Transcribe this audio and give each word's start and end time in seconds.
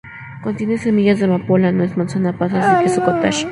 Contiene 0.41 0.79
semilla 0.79 1.13
de 1.13 1.25
amapola, 1.25 1.71
nuez, 1.71 1.95
manzana, 1.95 2.35
pasas 2.35 2.79
y 2.79 2.83
queso 2.85 3.03
"cottage". 3.05 3.45